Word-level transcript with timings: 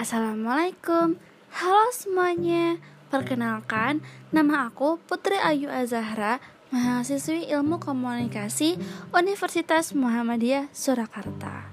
Assalamualaikum. 0.00 1.20
Halo 1.52 1.92
semuanya. 1.92 2.80
Perkenalkan, 3.12 4.00
nama 4.32 4.72
aku 4.72 4.96
Putri 5.04 5.36
Ayu 5.36 5.68
Azahra 5.68 6.40
Mahasiswi 6.72 7.52
Ilmu 7.52 7.76
Komunikasi 7.76 8.80
Universitas 9.12 9.92
Muhammadiyah 9.92 10.72
Surakarta. 10.72 11.68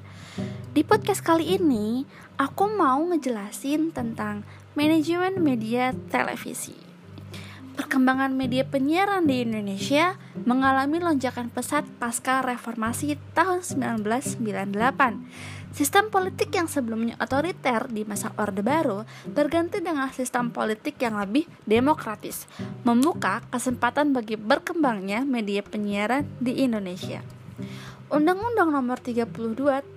Di 0.76 0.84
podcast 0.84 1.24
kali 1.24 1.56
ini, 1.56 2.04
aku 2.36 2.68
mau 2.68 3.00
ngejelasin 3.08 3.96
tentang 3.96 4.44
manajemen 4.76 5.40
media 5.40 5.96
televisi 6.12 6.87
Perkembangan 7.78 8.34
media 8.34 8.66
penyiaran 8.66 9.30
di 9.30 9.46
Indonesia 9.46 10.18
mengalami 10.50 10.98
lonjakan 10.98 11.54
pesat 11.54 11.86
pasca 12.02 12.42
reformasi 12.42 13.22
tahun 13.38 13.62
1998. 13.62 15.78
Sistem 15.78 16.10
politik 16.10 16.58
yang 16.58 16.66
sebelumnya 16.66 17.14
otoriter 17.22 17.86
di 17.94 18.02
masa 18.02 18.34
Orde 18.34 18.66
Baru 18.66 19.06
berganti 19.30 19.78
dengan 19.78 20.10
sistem 20.10 20.50
politik 20.50 20.98
yang 20.98 21.22
lebih 21.22 21.46
demokratis, 21.70 22.50
membuka 22.82 23.46
kesempatan 23.54 24.10
bagi 24.10 24.42
berkembangnya 24.42 25.22
media 25.22 25.62
penyiaran 25.62 26.26
di 26.42 26.66
Indonesia. 26.66 27.22
Undang-Undang 28.10 28.74
Nomor 28.74 29.06
32 29.06 29.30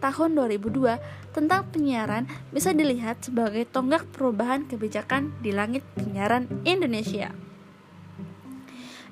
Tahun 0.04 0.30
2002 0.36 1.32
tentang 1.32 1.64
penyiaran 1.72 2.28
bisa 2.52 2.76
dilihat 2.76 3.24
sebagai 3.24 3.64
tonggak 3.64 4.04
perubahan 4.12 4.68
kebijakan 4.68 5.32
di 5.40 5.56
langit 5.56 5.80
penyiaran 5.96 6.44
Indonesia. 6.68 7.32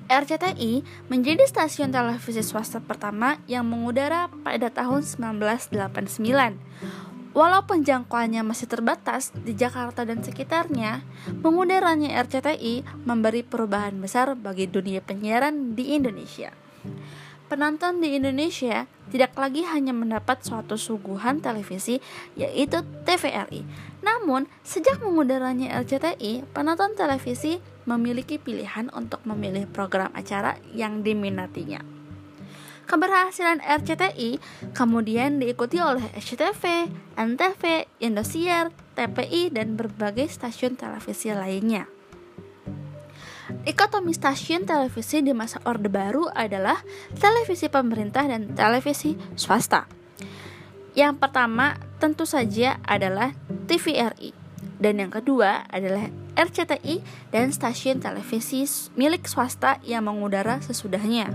RCTI 0.08 1.04
menjadi 1.12 1.44
stasiun 1.44 1.92
televisi 1.92 2.40
swasta 2.40 2.80
pertama 2.80 3.36
yang 3.44 3.68
mengudara 3.68 4.32
pada 4.40 4.72
tahun 4.72 5.04
1989. 5.04 7.36
Walaupun 7.36 7.84
jangkauannya 7.84 8.41
masih 8.41 8.72
terbatas 8.72 9.36
di 9.36 9.52
Jakarta 9.52 10.08
dan 10.08 10.24
sekitarnya, 10.24 11.05
mengudaranya 11.44 12.24
RCTI 12.24 13.05
memberi 13.05 13.44
perubahan 13.44 14.00
besar 14.00 14.33
bagi 14.33 14.64
dunia 14.64 15.05
penyiaran 15.05 15.77
di 15.77 15.92
Indonesia. 15.92 16.56
Penonton 17.48 18.04
di 18.04 18.12
Indonesia 18.12 18.84
tidak 19.08 19.32
lagi 19.41 19.64
hanya 19.64 19.96
mendapat 19.96 20.44
suatu 20.44 20.77
suguhan 20.77 21.41
televisi 21.41 21.96
yaitu 22.36 22.84
TVRI. 23.08 23.64
Namun, 24.05 24.44
sejak 24.60 25.00
mengudaranya 25.00 25.80
RCTI, 25.80 26.44
penonton 26.52 26.92
televisi 26.92 27.56
memiliki 27.88 28.36
pilihan 28.36 28.92
untuk 28.92 29.24
memilih 29.24 29.64
program 29.64 30.12
acara 30.12 30.60
yang 30.77 31.00
diminatinya. 31.00 31.80
Keberhasilan 32.84 33.64
RCTI 33.64 34.40
kemudian 34.77 35.40
diikuti 35.40 35.80
oleh 35.80 36.05
SCTV, 36.20 36.88
NTV, 37.16 37.88
Indosiar, 38.00 38.72
TPI, 38.92 39.52
dan 39.52 39.77
berbagai 39.77 40.28
stasiun 40.28 40.77
televisi 40.77 41.33
lainnya. 41.33 41.97
Dikotomi 43.48 44.12
stasiun 44.12 44.68
televisi 44.68 45.24
di 45.24 45.32
masa 45.32 45.60
Orde 45.64 45.88
Baru 45.88 46.28
adalah 46.28 46.80
televisi 47.16 47.72
pemerintah 47.72 48.28
dan 48.28 48.52
televisi 48.52 49.16
swasta. 49.36 49.88
Yang 50.92 51.20
pertama 51.20 51.77
tentu 52.00 52.24
saja 52.28 52.80
adalah 52.84 53.32
TVRI 53.68 54.48
dan 54.78 55.02
yang 55.02 55.10
kedua 55.10 55.66
adalah 55.68 56.06
RCTI, 56.38 57.02
dan 57.34 57.50
stasiun 57.50 57.98
televisi 57.98 58.62
milik 58.94 59.27
swasta 59.27 59.83
yang 59.83 60.06
mengudara 60.06 60.62
sesudahnya. 60.62 61.34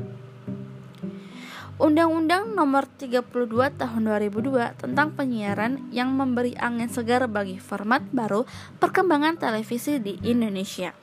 Undang-Undang 1.75 2.55
Nomor 2.55 2.87
32 2.87 3.27
Tahun 3.75 3.99
2002 3.99 4.79
tentang 4.79 5.11
penyiaran 5.11 5.91
yang 5.91 6.15
memberi 6.15 6.55
angin 6.55 6.87
segar 6.87 7.27
bagi 7.27 7.59
format 7.59 7.99
baru 8.15 8.47
perkembangan 8.79 9.35
televisi 9.35 9.99
di 9.99 10.15
Indonesia. 10.23 10.95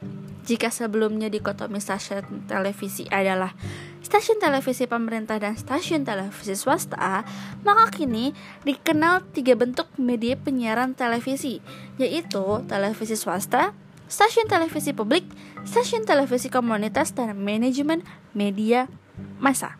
Jika 0.44 0.72
sebelumnya 0.72 1.28
dikotomi 1.28 1.78
stasiun 1.78 2.48
televisi 2.48 3.04
adalah 3.12 3.52
stasiun 4.00 4.40
televisi 4.40 4.88
pemerintah 4.88 5.36
dan 5.36 5.54
stasiun 5.54 6.02
televisi 6.02 6.56
swasta, 6.56 7.22
maka 7.62 7.84
kini 7.92 8.32
dikenal 8.64 9.22
tiga 9.30 9.54
bentuk 9.54 9.86
media 10.00 10.34
penyiaran 10.34 10.96
televisi, 10.96 11.60
yaitu 12.00 12.64
televisi 12.66 13.14
swasta, 13.14 13.76
stasiun 14.10 14.48
televisi 14.50 14.90
publik, 14.96 15.28
stasiun 15.62 16.08
televisi 16.08 16.48
komunitas, 16.50 17.12
dan 17.14 17.36
manajemen 17.38 18.02
media 18.32 18.90
massa. 19.38 19.76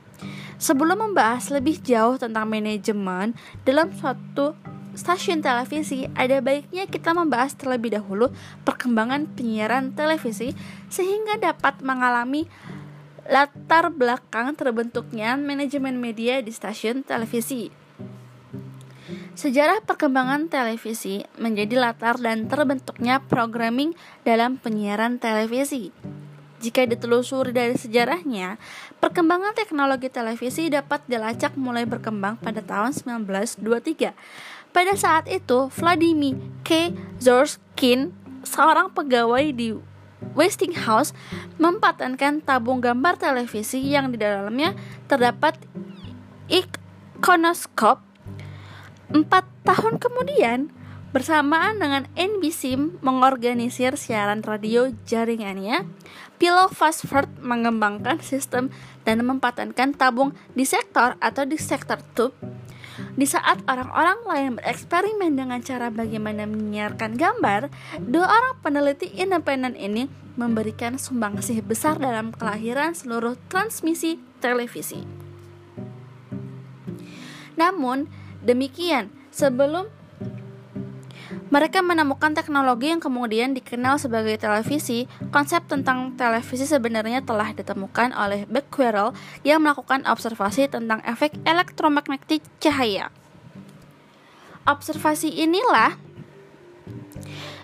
Sebelum 0.60 1.10
membahas 1.10 1.48
lebih 1.48 1.80
jauh 1.80 2.20
tentang 2.20 2.44
manajemen 2.44 3.32
dalam 3.64 3.88
suatu 3.96 4.52
stasiun 4.94 5.42
televisi, 5.44 6.10
ada 6.18 6.42
baiknya 6.42 6.86
kita 6.86 7.14
membahas 7.14 7.54
terlebih 7.54 7.94
dahulu 7.94 8.30
perkembangan 8.66 9.30
penyiaran 9.32 9.94
televisi 9.94 10.54
sehingga 10.90 11.38
dapat 11.38 11.82
mengalami 11.84 12.50
latar 13.30 13.94
belakang 13.94 14.58
terbentuknya 14.58 15.38
manajemen 15.38 16.02
media 16.02 16.42
di 16.42 16.50
stasiun 16.50 17.06
televisi. 17.06 17.70
Sejarah 19.34 19.80
perkembangan 19.86 20.50
televisi 20.50 21.24
menjadi 21.40 21.78
latar 21.80 22.18
dan 22.20 22.50
terbentuknya 22.50 23.22
programming 23.24 23.96
dalam 24.26 24.60
penyiaran 24.60 25.16
televisi. 25.16 25.94
Jika 26.60 26.84
ditelusuri 26.84 27.56
dari 27.56 27.72
sejarahnya, 27.72 28.60
perkembangan 29.00 29.56
teknologi 29.56 30.12
televisi 30.12 30.68
dapat 30.68 31.00
dilacak 31.08 31.56
mulai 31.56 31.88
berkembang 31.88 32.36
pada 32.36 32.60
tahun 32.60 32.92
1923. 32.92 34.12
Pada 34.70 34.94
saat 34.94 35.26
itu, 35.26 35.66
Vladimir 35.74 36.38
K. 36.62 36.94
Zorskin, 37.18 38.14
seorang 38.46 38.94
pegawai 38.94 39.50
di 39.50 39.74
Westinghouse, 40.36 41.10
mempatenkan 41.58 42.38
tabung 42.44 42.78
gambar 42.78 43.18
televisi 43.18 43.82
yang 43.82 44.14
di 44.14 44.20
dalamnya 44.20 44.78
terdapat 45.10 45.58
ikonoskop 46.46 48.10
Empat 49.10 49.42
tahun 49.66 49.98
kemudian, 49.98 50.70
bersamaan 51.10 51.82
dengan 51.82 52.06
NBC 52.14 52.78
mengorganisir 53.02 53.98
siaran 53.98 54.38
radio 54.46 54.94
jaringannya, 55.02 55.82
Pillow 56.38 56.70
Fastford 56.70 57.26
mengembangkan 57.42 58.22
sistem 58.22 58.70
dan 59.02 59.26
mempatenkan 59.26 59.98
tabung 59.98 60.30
di 60.54 60.62
sektor 60.62 61.18
atau 61.18 61.42
di 61.42 61.58
sektor 61.58 61.98
tube. 62.14 62.38
Di 63.14 63.26
saat 63.26 63.62
orang-orang 63.66 64.20
lain 64.26 64.50
bereksperimen 64.60 65.34
dengan 65.34 65.60
cara 65.62 65.90
bagaimana 65.90 66.46
menyiarkan 66.46 67.18
gambar, 67.18 67.70
dua 68.02 68.26
orang 68.26 68.54
peneliti 68.62 69.10
independen 69.14 69.74
ini 69.74 70.06
memberikan 70.38 70.96
sumbangsih 70.96 71.62
besar 71.66 71.98
dalam 71.98 72.30
kelahiran 72.30 72.94
seluruh 72.94 73.34
transmisi 73.50 74.22
televisi. 74.40 75.04
Namun, 77.58 78.08
Demikian, 78.40 79.12
sebelum 79.28 79.92
mereka 81.50 81.80
menemukan 81.80 82.34
teknologi 82.34 82.90
yang 82.90 83.02
kemudian 83.02 83.54
dikenal 83.54 83.98
sebagai 83.98 84.34
televisi. 84.38 85.06
Konsep 85.30 85.66
tentang 85.70 86.14
televisi 86.18 86.66
sebenarnya 86.66 87.22
telah 87.22 87.54
ditemukan 87.54 88.14
oleh 88.14 88.46
Becquerel 88.46 89.14
yang 89.46 89.62
melakukan 89.62 90.06
observasi 90.06 90.66
tentang 90.70 91.02
efek 91.06 91.34
elektromagnetik 91.46 92.42
cahaya. 92.58 93.14
Observasi 94.66 95.30
inilah 95.40 95.96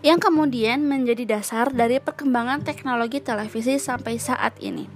yang 0.07 0.23
kemudian 0.23 0.87
menjadi 0.87 1.39
dasar 1.39 1.75
dari 1.75 1.99
perkembangan 1.99 2.63
teknologi 2.63 3.19
televisi 3.19 3.81
sampai 3.83 4.23
saat 4.23 4.55
ini. 4.63 4.87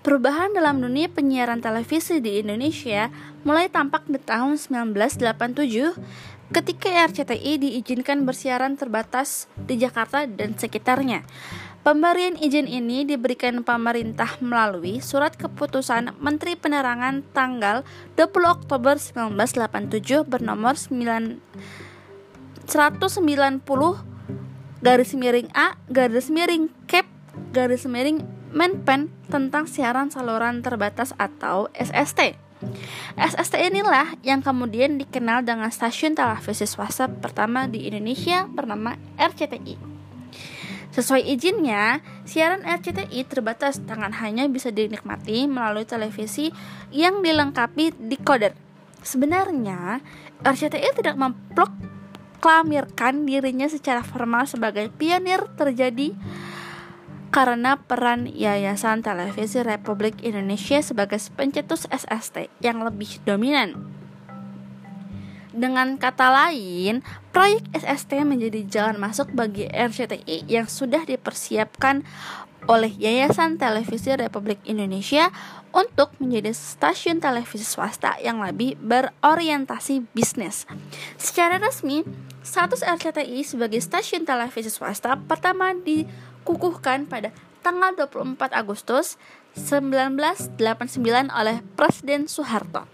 Perubahan 0.00 0.54
dalam 0.54 0.78
dunia 0.78 1.10
penyiaran 1.10 1.58
televisi 1.58 2.22
di 2.22 2.38
Indonesia 2.38 3.10
mulai 3.42 3.66
tampak 3.66 4.06
di 4.06 4.22
tahun 4.22 4.54
1987 4.54 6.35
ketika 6.54 6.90
RCTI 7.10 7.58
diizinkan 7.58 8.22
bersiaran 8.22 8.78
terbatas 8.78 9.50
di 9.58 9.78
Jakarta 9.78 10.26
dan 10.26 10.54
sekitarnya. 10.54 11.26
Pemberian 11.86 12.34
izin 12.34 12.66
ini 12.66 13.06
diberikan 13.06 13.62
pemerintah 13.62 14.42
melalui 14.42 14.98
surat 14.98 15.38
keputusan 15.38 16.18
Menteri 16.18 16.58
Penerangan 16.58 17.22
tanggal 17.30 17.86
20 18.18 18.26
Oktober 18.42 18.98
1987 18.98 20.26
bernomor 20.26 20.74
9 20.74 21.38
190 22.66 23.62
garis 24.82 25.14
miring 25.14 25.46
A 25.54 25.78
garis 25.86 26.26
miring 26.26 26.74
cap 26.90 27.06
garis 27.54 27.86
miring 27.86 28.26
Menpen 28.56 29.12
tentang 29.28 29.68
siaran 29.68 30.08
saluran 30.08 30.64
terbatas 30.64 31.12
atau 31.20 31.68
SST. 31.76 32.45
SST 33.16 33.60
inilah 33.60 34.16
yang 34.24 34.40
kemudian 34.40 34.96
dikenal 34.96 35.44
dengan 35.44 35.68
stasiun 35.68 36.16
televisi 36.16 36.64
swasta 36.64 37.08
pertama 37.08 37.68
di 37.68 37.88
Indonesia 37.88 38.48
bernama 38.48 38.96
RCTI. 39.20 39.96
Sesuai 40.96 41.28
izinnya, 41.28 42.00
siaran 42.24 42.64
RCTI 42.64 43.28
terbatas 43.28 43.84
dengan 43.84 44.16
hanya 44.16 44.48
bisa 44.48 44.72
dinikmati 44.72 45.44
melalui 45.44 45.84
televisi 45.84 46.48
yang 46.88 47.20
dilengkapi 47.20 47.92
decoder. 48.00 48.56
Sebenarnya, 49.04 50.00
RCTI 50.40 50.96
tidak 50.96 51.20
memproklamirkan 51.20 53.28
dirinya 53.28 53.68
secara 53.68 54.00
formal 54.00 54.48
sebagai 54.48 54.88
pionir 54.88 55.44
terjadi 55.60 56.16
karena 57.36 57.76
peran 57.76 58.24
Yayasan 58.32 59.04
Televisi 59.04 59.60
Republik 59.60 60.24
Indonesia 60.24 60.80
sebagai 60.80 61.20
pencetus 61.36 61.84
SST 61.92 62.48
yang 62.64 62.80
lebih 62.80 63.20
dominan. 63.28 63.76
Dengan 65.52 66.00
kata 66.00 66.32
lain, 66.32 67.04
proyek 67.36 67.60
SST 67.76 68.24
menjadi 68.24 68.64
jalan 68.64 68.96
masuk 68.96 69.36
bagi 69.36 69.68
RCTI 69.68 70.48
yang 70.48 70.64
sudah 70.64 71.04
dipersiapkan 71.04 72.08
oleh 72.72 72.88
Yayasan 72.96 73.60
Televisi 73.60 74.16
Republik 74.16 74.56
Indonesia 74.64 75.28
untuk 75.76 76.16
menjadi 76.16 76.56
stasiun 76.56 77.20
televisi 77.20 77.68
swasta 77.68 78.16
yang 78.24 78.40
lebih 78.40 78.80
berorientasi 78.80 80.08
bisnis. 80.16 80.64
Secara 81.20 81.60
resmi, 81.60 82.00
status 82.40 82.80
RCTI 82.80 83.44
sebagai 83.44 83.84
stasiun 83.84 84.24
televisi 84.24 84.72
swasta 84.72 85.20
pertama 85.20 85.76
dikukuhkan 86.46 87.10
pada 87.10 87.34
tanggal 87.66 87.90
24 87.98 88.38
Agustus 88.54 89.18
1989 89.58 90.62
oleh 91.34 91.58
Presiden 91.74 92.30
Soeharto 92.30 92.86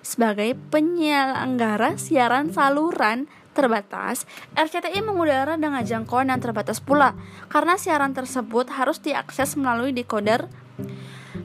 sebagai 0.00 0.56
penyelenggara 0.72 2.00
siaran 2.00 2.56
saluran 2.56 3.28
terbatas, 3.52 4.24
RCTI 4.56 5.04
mengudara 5.04 5.60
dengan 5.60 5.84
jangkauan 5.84 6.32
yang 6.32 6.40
terbatas 6.40 6.80
pula, 6.80 7.12
karena 7.52 7.76
siaran 7.76 8.16
tersebut 8.16 8.72
harus 8.72 9.02
diakses 9.02 9.60
melalui 9.60 9.92
decoder. 9.92 10.48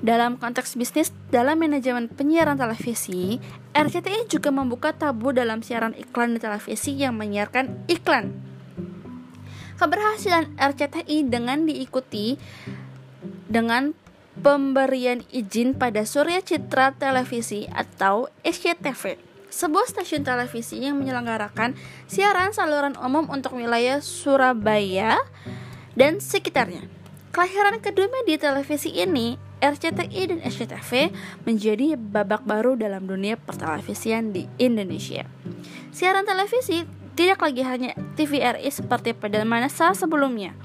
Dalam 0.06 0.38
konteks 0.39 0.77
bisnis 0.80 1.12
dalam 1.33 1.59
manajemen 1.59 2.07
penyiaran 2.07 2.56
televisi, 2.56 3.42
RCTI 3.74 4.30
juga 4.30 4.53
membuka 4.53 4.94
tabu 4.94 5.33
dalam 5.33 5.65
siaran 5.65 5.98
iklan 5.98 6.38
di 6.38 6.39
televisi 6.39 6.95
yang 6.95 7.18
menyiarkan 7.18 7.89
iklan. 7.89 8.50
Keberhasilan 9.81 10.61
RCTI 10.61 11.25
dengan 11.25 11.65
diikuti 11.65 12.37
dengan 13.49 13.97
pemberian 14.37 15.25
izin 15.33 15.73
pada 15.73 16.05
Surya 16.05 16.45
Citra 16.45 16.93
Televisi 16.93 17.65
atau 17.65 18.29
SCTV 18.45 19.17
sebuah 19.49 19.89
stasiun 19.89 20.21
televisi 20.21 20.79
yang 20.85 21.01
menyelenggarakan 21.01 21.73
siaran 22.05 22.53
saluran 22.53 22.93
umum 23.01 23.25
untuk 23.27 23.57
wilayah 23.57 23.99
Surabaya 23.99 25.17
dan 25.97 26.21
sekitarnya. 26.21 26.87
Kelahiran 27.33 27.81
kedua 27.81 28.05
media 28.21 28.37
televisi 28.37 28.91
ini, 28.93 29.41
RCTI 29.65 30.21
dan 30.29 30.39
SCTV, 30.45 31.09
menjadi 31.47 31.97
babak 31.97 32.45
baru 32.45 32.77
dalam 32.77 33.09
dunia 33.09 33.33
pertelevisian 33.33 34.29
di 34.29 34.45
Indonesia. 34.59 35.25
Siaran 35.89 36.27
televisi 36.27 37.00
tidak 37.21 37.38
lagi 37.45 37.62
hanya 37.62 37.94
TVRI 38.18 38.65
seperti 38.73 39.13
pada 39.13 39.45
masa 39.45 39.94
sebelumnya. 39.94 40.57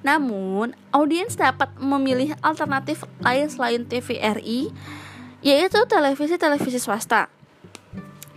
Namun, 0.00 0.72
audiens 0.88 1.36
dapat 1.36 1.68
memilih 1.76 2.32
alternatif 2.40 3.04
lain 3.20 3.52
selain 3.52 3.84
TVRI, 3.84 4.72
yaitu 5.44 5.78
televisi-televisi 5.84 6.80
swasta. 6.80 7.28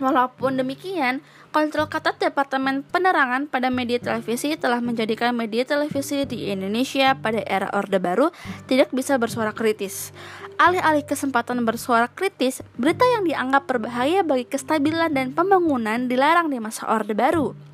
Walaupun 0.03 0.59
demikian, 0.59 1.23
kontrol 1.51 1.91
ketat 1.91 2.15
Departemen 2.17 2.81
Penerangan 2.87 3.45
pada 3.51 3.67
media 3.67 3.99
televisi 3.99 4.55
telah 4.55 4.79
menjadikan 4.79 5.35
media 5.35 5.67
televisi 5.67 6.23
di 6.23 6.47
Indonesia 6.47 7.13
pada 7.19 7.43
era 7.43 7.67
Orde 7.75 7.99
Baru 7.99 8.31
tidak 8.71 8.89
bisa 8.95 9.19
bersuara 9.19 9.51
kritis. 9.51 10.15
Alih-alih 10.55 11.03
kesempatan 11.03 11.61
bersuara 11.67 12.07
kritis, 12.07 12.63
berita 12.79 13.03
yang 13.03 13.27
dianggap 13.27 13.67
berbahaya 13.67 14.23
bagi 14.23 14.47
kestabilan 14.47 15.11
dan 15.11 15.35
pembangunan 15.35 16.07
dilarang 16.07 16.47
di 16.47 16.57
masa 16.63 16.87
Orde 16.87 17.13
Baru. 17.13 17.70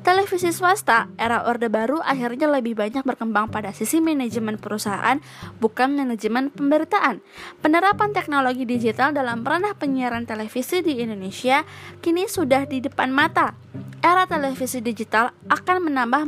Televisi 0.00 0.50
swasta 0.54 1.10
era 1.20 1.44
Orde 1.44 1.68
Baru 1.68 2.00
akhirnya 2.00 2.48
lebih 2.48 2.78
banyak 2.78 3.04
berkembang 3.04 3.52
pada 3.52 3.74
sisi 3.74 4.00
manajemen 4.00 4.56
perusahaan, 4.56 5.20
bukan 5.60 5.92
manajemen 5.92 6.48
pemberitaan. 6.48 7.20
Penerapan 7.60 8.10
teknologi 8.16 8.64
digital 8.64 9.12
dalam 9.12 9.44
ranah 9.44 9.76
penyiaran 9.76 10.24
televisi 10.24 10.80
di 10.80 11.04
Indonesia 11.04 11.66
kini 12.00 12.30
sudah 12.30 12.64
di 12.64 12.80
depan 12.80 13.12
mata. 13.12 13.52
Era 14.00 14.24
televisi 14.24 14.80
digital 14.80 15.36
akan 15.52 15.76
menambah 15.92 16.22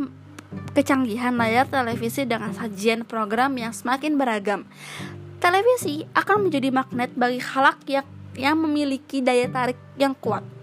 kecanggihan 0.76 1.32
layar 1.32 1.64
televisi 1.64 2.28
dengan 2.28 2.52
sajian 2.52 3.08
program 3.08 3.56
yang 3.56 3.72
semakin 3.72 4.20
beragam. 4.20 4.68
Televisi 5.40 6.06
akan 6.14 6.46
menjadi 6.46 6.68
magnet 6.70 7.10
bagi 7.18 7.40
halak 7.42 7.82
yang, 7.88 8.06
yang 8.38 8.56
memiliki 8.60 9.24
daya 9.24 9.48
tarik 9.50 9.80
yang 9.98 10.14
kuat. 10.14 10.61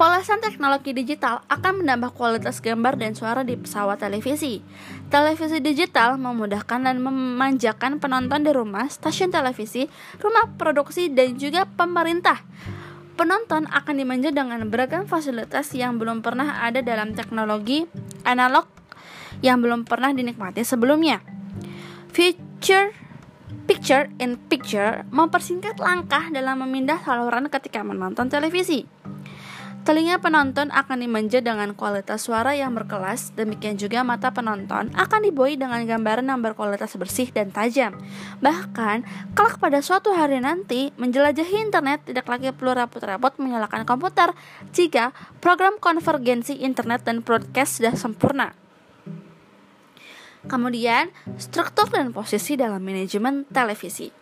Polesan 0.00 0.40
teknologi 0.40 0.96
digital 0.96 1.44
akan 1.52 1.84
menambah 1.84 2.16
kualitas 2.16 2.64
gambar 2.64 2.96
dan 2.96 3.12
suara 3.12 3.44
di 3.44 3.52
pesawat 3.52 4.00
televisi. 4.00 4.64
Televisi 5.12 5.60
digital 5.60 6.16
memudahkan 6.16 6.88
dan 6.88 7.04
memanjakan 7.04 8.00
penonton 8.00 8.40
di 8.40 8.48
rumah, 8.48 8.88
stasiun 8.88 9.28
televisi, 9.28 9.92
rumah 10.24 10.48
produksi, 10.56 11.12
dan 11.12 11.36
juga 11.36 11.68
pemerintah. 11.68 12.40
Penonton 13.20 13.68
akan 13.68 13.94
dimanja 14.00 14.32
dengan 14.32 14.64
beragam 14.72 15.04
fasilitas 15.04 15.68
yang 15.76 16.00
belum 16.00 16.24
pernah 16.24 16.64
ada 16.64 16.80
dalam 16.80 17.12
teknologi 17.12 17.84
analog 18.24 18.64
yang 19.44 19.60
belum 19.60 19.84
pernah 19.84 20.16
dinikmati 20.16 20.64
sebelumnya. 20.64 21.20
Future 22.08 22.96
Picture 23.68 24.08
in 24.16 24.40
Picture 24.48 25.04
mempersingkat 25.12 25.76
langkah 25.76 26.32
dalam 26.32 26.64
memindah 26.64 27.04
saluran 27.04 27.52
ketika 27.52 27.84
menonton 27.84 28.32
televisi. 28.32 28.99
Telinga 29.80 30.20
penonton 30.20 30.68
akan 30.68 31.00
dimanja 31.00 31.40
dengan 31.40 31.72
kualitas 31.72 32.28
suara 32.28 32.52
yang 32.52 32.76
berkelas, 32.76 33.32
demikian 33.32 33.80
juga 33.80 34.04
mata 34.04 34.28
penonton 34.28 34.92
akan 34.92 35.20
dibuai 35.24 35.56
dengan 35.56 35.80
gambaran 35.88 36.28
yang 36.28 36.44
berkualitas 36.44 37.00
bersih 37.00 37.32
dan 37.32 37.48
tajam. 37.48 37.96
Bahkan, 38.44 39.08
kelak 39.32 39.56
pada 39.56 39.80
suatu 39.80 40.12
hari 40.12 40.36
nanti, 40.36 40.92
menjelajahi 41.00 41.64
internet 41.64 42.04
tidak 42.04 42.28
lagi 42.28 42.52
perlu 42.52 42.76
repot-repot 42.76 43.40
menyalakan 43.40 43.88
komputer 43.88 44.36
jika 44.68 45.16
program 45.40 45.80
konvergensi 45.80 46.60
internet 46.60 47.00
dan 47.08 47.24
broadcast 47.24 47.80
sudah 47.80 47.96
sempurna. 47.96 48.52
Kemudian, 50.44 51.08
struktur 51.40 51.88
dan 51.88 52.12
posisi 52.12 52.52
dalam 52.52 52.84
manajemen 52.84 53.48
televisi. 53.48 54.19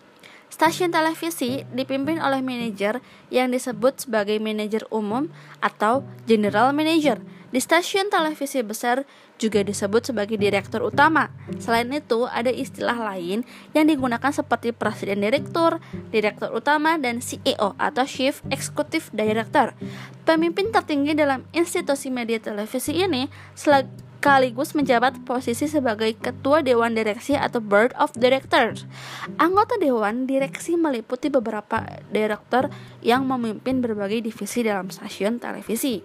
Stasiun 0.48 0.88
televisi 0.88 1.62
dipimpin 1.76 2.18
oleh 2.18 2.40
manajer 2.40 3.04
yang 3.28 3.52
disebut 3.52 4.08
sebagai 4.08 4.40
manajer 4.40 4.88
umum 4.88 5.28
atau 5.60 6.02
general 6.24 6.72
manager. 6.72 7.20
Di 7.48 7.64
stasiun 7.64 8.12
televisi 8.12 8.60
besar 8.60 9.08
juga 9.40 9.64
disebut 9.64 10.12
sebagai 10.12 10.36
direktur 10.36 10.84
utama. 10.84 11.32
Selain 11.56 11.88
itu, 11.88 12.28
ada 12.28 12.52
istilah 12.52 12.92
lain 12.92 13.40
yang 13.72 13.88
digunakan 13.88 14.28
seperti 14.28 14.76
presiden 14.76 15.24
direktur, 15.24 15.80
direktur 16.12 16.52
utama, 16.52 17.00
dan 17.00 17.24
CEO 17.24 17.72
atau 17.80 18.04
Chief 18.04 18.36
Executive 18.52 19.08
Director. 19.16 19.72
Pemimpin 20.28 20.68
tertinggi 20.68 21.16
dalam 21.16 21.48
institusi 21.56 22.12
media 22.12 22.36
televisi 22.36 23.00
ini 23.00 23.32
sekaligus 24.18 24.74
menjabat 24.74 25.22
posisi 25.22 25.70
sebagai 25.70 26.18
ketua 26.18 26.58
dewan 26.58 26.90
direksi 26.90 27.38
atau 27.38 27.62
board 27.62 27.94
of 27.94 28.10
directors. 28.18 28.82
Anggota 29.38 29.78
dewan 29.78 30.26
direksi 30.26 30.74
meliputi 30.74 31.30
beberapa 31.30 31.86
direktur 32.10 32.66
yang 32.98 33.30
memimpin 33.30 33.78
berbagai 33.78 34.26
divisi 34.26 34.66
dalam 34.66 34.90
stasiun 34.90 35.38
televisi. 35.38 36.02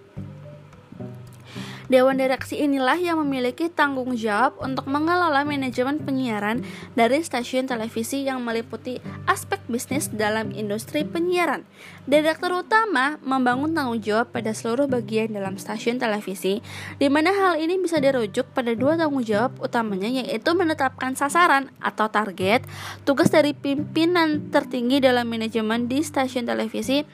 Dewan 1.84 2.16
direksi 2.16 2.64
inilah 2.64 2.96
yang 2.96 3.20
memiliki 3.20 3.68
tanggung 3.68 4.16
jawab 4.16 4.56
untuk 4.64 4.88
mengelola 4.88 5.44
manajemen 5.44 6.00
penyiaran 6.00 6.64
dari 6.96 7.20
stasiun 7.20 7.68
televisi 7.68 8.24
yang 8.24 8.40
meliputi 8.40 9.04
aspek 9.28 9.60
bisnis 9.68 10.08
dalam 10.08 10.48
industri 10.56 11.04
penyiaran. 11.04 11.68
Direktur 12.08 12.64
utama 12.64 13.20
membangun 13.20 13.76
tanggung 13.76 14.00
jawab 14.00 14.32
pada 14.32 14.56
seluruh 14.56 14.88
bagian 14.88 15.36
dalam 15.36 15.60
stasiun 15.60 16.00
televisi, 16.00 16.64
di 16.96 17.12
mana 17.12 17.36
hal 17.36 17.60
ini 17.60 17.76
bisa 17.76 18.00
dirujuk 18.00 18.48
pada 18.56 18.72
dua 18.72 18.96
tanggung 18.96 19.20
jawab 19.20 19.52
utamanya 19.60 20.08
yaitu 20.08 20.56
menetapkan 20.56 21.12
sasaran 21.12 21.68
atau 21.84 22.08
target, 22.08 22.64
tugas 23.04 23.28
dari 23.28 23.52
pimpinan 23.52 24.48
tertinggi 24.48 25.04
dalam 25.04 25.28
manajemen 25.28 25.84
di 25.84 26.00
stasiun 26.00 26.48
televisi 26.48 27.04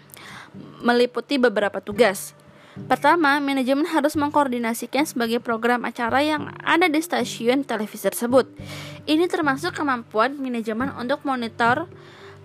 meliputi 0.79 1.43
beberapa 1.43 1.83
tugas. 1.83 2.39
Pertama, 2.87 3.43
manajemen 3.43 3.83
harus 3.91 4.15
mengkoordinasikan 4.15 5.03
sebagai 5.03 5.43
program 5.43 5.83
acara 5.83 6.23
yang 6.23 6.55
ada 6.63 6.87
di 6.87 7.03
stasiun 7.03 7.67
televisi 7.67 8.07
tersebut. 8.07 8.47
Ini 9.11 9.27
termasuk 9.27 9.75
kemampuan 9.75 10.39
manajemen 10.39 10.95
untuk 10.95 11.27
monitor 11.27 11.91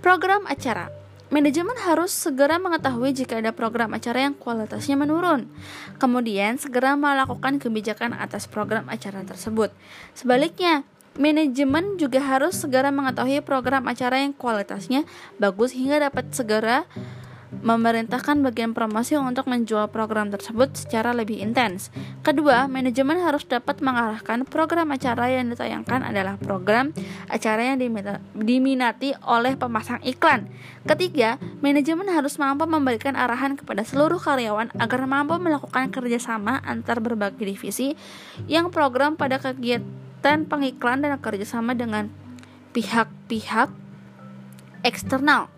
program 0.01 0.49
acara. 0.49 0.89
Manajemen 1.29 1.73
harus 1.81 2.13
segera 2.13 2.61
mengetahui 2.61 3.13
jika 3.13 3.41
ada 3.41 3.49
program 3.49 3.93
acara 3.97 4.29
yang 4.29 4.37
kualitasnya 4.37 4.93
menurun. 4.97 5.49
Kemudian, 5.97 6.57
segera 6.61 6.93
melakukan 6.93 7.57
kebijakan 7.57 8.13
atas 8.13 8.45
program 8.45 8.85
acara 8.89 9.25
tersebut. 9.25 9.73
Sebaliknya, 10.13 10.85
manajemen 11.17 11.97
juga 11.97 12.21
harus 12.21 12.59
segera 12.59 12.91
mengetahui 12.91 13.41
program 13.41 13.87
acara 13.87 14.21
yang 14.21 14.35
kualitasnya 14.35 15.07
bagus 15.41 15.71
hingga 15.71 16.11
dapat 16.11 16.29
segera 16.35 16.85
memerintahkan 17.53 18.41
bagian 18.41 18.73
promosi 18.73 19.15
untuk 19.15 19.47
menjual 19.47 19.89
program 19.93 20.33
tersebut 20.33 20.73
secara 20.75 21.13
lebih 21.13 21.39
intens. 21.39 21.93
Kedua, 22.25 22.65
manajemen 22.65 23.21
harus 23.21 23.45
dapat 23.45 23.79
mengarahkan 23.79 24.43
program 24.49 24.91
acara 24.91 25.29
yang 25.29 25.53
ditayangkan 25.53 26.03
adalah 26.03 26.35
program 26.41 26.91
acara 27.29 27.73
yang 27.73 27.77
diminati 28.35 29.13
oleh 29.23 29.53
pemasang 29.55 30.01
iklan. 30.03 30.49
Ketiga, 30.85 31.41
manajemen 31.61 32.09
harus 32.11 32.37
mampu 32.37 32.69
memberikan 32.69 33.17
arahan 33.17 33.57
kepada 33.57 33.81
seluruh 33.81 34.21
karyawan 34.21 34.69
agar 34.77 35.01
mampu 35.09 35.37
melakukan 35.41 35.89
kerjasama 35.89 36.61
antar 36.61 37.01
berbagai 37.01 37.41
divisi 37.41 37.97
yang 38.45 38.69
program 38.69 39.17
pada 39.17 39.41
kegiatan 39.41 40.45
pengiklan 40.45 41.01
dan 41.01 41.17
kerjasama 41.17 41.73
dengan 41.73 42.09
pihak-pihak 42.75 43.71
eksternal. 44.85 45.49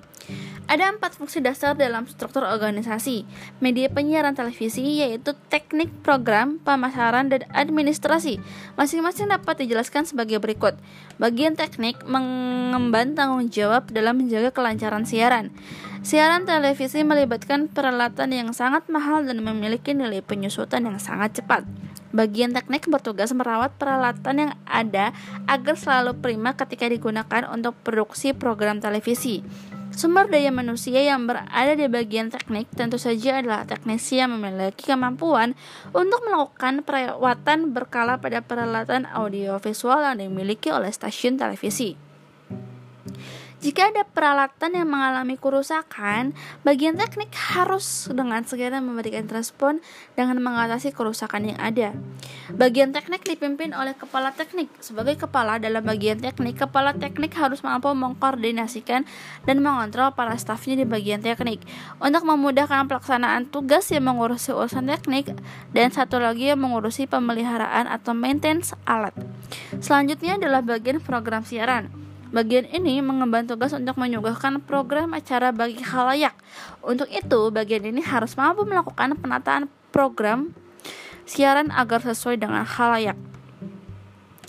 Ada 0.68 1.00
empat 1.00 1.16
fungsi 1.16 1.40
dasar 1.40 1.80
dalam 1.80 2.12
struktur 2.12 2.44
organisasi 2.44 3.24
media 3.64 3.88
penyiaran 3.88 4.36
televisi, 4.36 5.00
yaitu 5.00 5.32
teknik, 5.48 5.88
program, 6.04 6.60
pemasaran, 6.60 7.32
dan 7.32 7.48
administrasi. 7.56 8.44
Masing-masing 8.76 9.32
dapat 9.32 9.64
dijelaskan 9.64 10.04
sebagai 10.04 10.44
berikut. 10.44 10.76
Bagian 11.24 11.56
teknik 11.56 12.04
mengemban 12.04 13.16
tanggung 13.16 13.48
jawab 13.48 13.88
dalam 13.96 14.20
menjaga 14.20 14.52
kelancaran 14.52 15.08
siaran. 15.08 15.56
Siaran 16.04 16.44
televisi 16.44 17.00
melibatkan 17.00 17.72
peralatan 17.72 18.36
yang 18.36 18.52
sangat 18.52 18.92
mahal 18.92 19.24
dan 19.24 19.40
memiliki 19.40 19.96
nilai 19.96 20.20
penyusutan 20.20 20.84
yang 20.84 21.00
sangat 21.00 21.40
cepat. 21.40 21.64
Bagian 22.12 22.52
teknik 22.52 22.92
bertugas 22.92 23.32
merawat 23.32 23.76
peralatan 23.80 24.36
yang 24.36 24.54
ada 24.68 25.16
agar 25.48 25.80
selalu 25.80 26.20
prima 26.20 26.60
ketika 26.60 26.92
digunakan 26.92 27.48
untuk 27.52 27.76
produksi 27.88 28.36
program 28.36 28.84
televisi. 28.84 29.44
Sumber 29.98 30.30
daya 30.30 30.54
manusia 30.54 31.01
yang 31.01 31.25
berada 31.25 31.74
di 31.74 31.89
bagian 31.89 32.30
teknik 32.30 32.70
tentu 32.70 33.01
saja 33.01 33.42
adalah 33.42 33.66
teknisi 33.66 34.22
yang 34.22 34.30
memiliki 34.38 34.94
kemampuan 34.94 35.58
untuk 35.89 36.22
melakukan 36.22 36.86
perawatan 36.86 37.74
berkala 37.74 38.22
pada 38.22 38.46
peralatan 38.46 39.10
audiovisual 39.10 40.06
yang 40.06 40.22
dimiliki 40.22 40.70
oleh 40.70 40.94
stasiun 40.94 41.42
televisi. 41.42 42.07
Jika 43.58 43.90
ada 43.90 44.06
peralatan 44.06 44.78
yang 44.78 44.86
mengalami 44.86 45.34
kerusakan, 45.34 46.38
bagian 46.62 46.94
teknik 46.94 47.34
harus 47.34 48.06
dengan 48.06 48.46
segera 48.46 48.78
memberikan 48.78 49.26
respon 49.34 49.82
dengan 50.14 50.38
mengatasi 50.38 50.94
kerusakan 50.94 51.50
yang 51.50 51.58
ada. 51.58 51.98
Bagian 52.54 52.94
teknik 52.94 53.26
dipimpin 53.26 53.74
oleh 53.74 53.98
kepala 53.98 54.30
teknik. 54.38 54.70
Sebagai 54.78 55.18
kepala 55.18 55.58
dalam 55.58 55.82
bagian 55.82 56.22
teknik, 56.22 56.62
kepala 56.62 56.94
teknik 56.94 57.34
harus 57.34 57.66
mampu 57.66 57.90
mengkoordinasikan 57.98 59.10
dan 59.50 59.58
mengontrol 59.66 60.14
para 60.14 60.38
stafnya 60.38 60.78
di 60.78 60.86
bagian 60.86 61.26
teknik 61.26 61.66
untuk 61.98 62.30
memudahkan 62.30 62.86
pelaksanaan 62.86 63.50
tugas 63.50 63.90
yang 63.90 64.06
mengurusi 64.06 64.54
urusan 64.54 64.86
teknik 64.86 65.34
dan 65.74 65.90
satu 65.90 66.22
lagi 66.22 66.54
yang 66.54 66.62
mengurusi 66.62 67.10
pemeliharaan 67.10 67.90
atau 67.90 68.14
maintenance 68.14 68.78
alat. 68.86 69.18
Selanjutnya 69.82 70.38
adalah 70.38 70.62
bagian 70.62 71.02
program 71.02 71.42
siaran. 71.42 72.07
Bagian 72.30 72.68
ini 72.70 73.00
mengemban 73.00 73.48
tugas 73.48 73.72
untuk 73.72 73.96
menyuguhkan 73.96 74.60
program 74.64 75.16
acara 75.16 75.56
bagi 75.56 75.80
khalayak. 75.80 76.36
Untuk 76.84 77.08
itu, 77.08 77.52
bagian 77.52 77.88
ini 77.88 78.04
harus 78.04 78.36
mampu 78.36 78.68
melakukan 78.68 79.16
penataan 79.16 79.72
program 79.96 80.52
siaran 81.28 81.72
agar 81.72 82.04
sesuai 82.04 82.40
dengan 82.40 82.68
khalayak. 82.68 83.16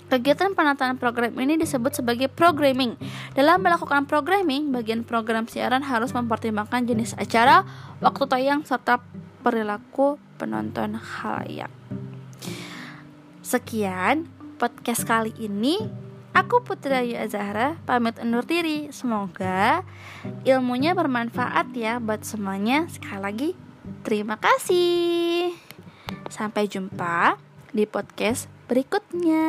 Kegiatan 0.09 0.57
penataan 0.57 0.97
program 0.97 1.37
ini 1.37 1.53
disebut 1.61 2.01
sebagai 2.01 2.33
programming. 2.33 2.97
Dalam 3.37 3.61
melakukan 3.61 4.09
programming, 4.09 4.73
bagian 4.73 5.05
program 5.05 5.45
siaran 5.45 5.85
harus 5.85 6.09
mempertimbangkan 6.17 6.89
jenis 6.89 7.13
acara, 7.13 7.61
waktu 8.01 8.25
tayang, 8.25 8.65
serta 8.65 8.97
perilaku 9.45 10.17
penonton 10.41 10.97
khalayak. 10.97 11.69
Sekian 13.45 14.25
podcast 14.57 15.05
kali 15.05 15.29
ini 15.37 16.08
Aku 16.35 16.61
Putri 16.61 16.93
Ayu 16.93 17.15
Azahra 17.17 17.79
pamit 17.85 18.17
undur 18.21 18.45
diri. 18.45 18.89
Semoga 18.93 19.81
ilmunya 20.45 20.93
bermanfaat 20.93 21.73
ya 21.73 21.97
buat 21.97 22.21
semuanya. 22.21 22.85
Sekali 22.89 23.21
lagi 23.21 23.49
terima 24.05 24.37
kasih. 24.37 25.53
Sampai 26.29 26.69
jumpa 26.69 27.37
di 27.73 27.85
podcast 27.89 28.49
berikutnya. 28.69 29.47